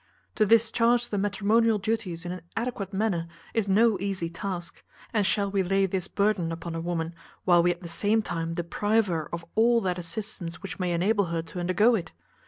To 0.33 0.47
discharge 0.47 1.09
the 1.09 1.19
matrimonial 1.19 1.77
duties 1.77 2.25
in 2.25 2.31
an 2.31 2.41
adequate 2.57 2.91
manner 2.91 3.27
is 3.53 3.67
no 3.67 3.99
easy 3.99 4.31
task; 4.31 4.81
and 5.13 5.23
shall 5.27 5.51
we 5.51 5.61
lay 5.61 5.85
this 5.85 6.07
burthen 6.07 6.51
upon 6.51 6.73
a 6.73 6.81
woman, 6.81 7.13
while 7.45 7.61
we 7.61 7.69
at 7.69 7.81
the 7.81 7.87
same 7.87 8.23
time 8.23 8.55
deprive 8.55 9.05
her 9.05 9.29
of 9.31 9.45
all 9.53 9.79
that 9.81 9.99
assistance 9.99 10.63
which 10.63 10.79
may 10.79 10.91
enable 10.93 11.25
her 11.25 11.43
to 11.43 11.59
undergo 11.59 11.93
it? 11.93 12.13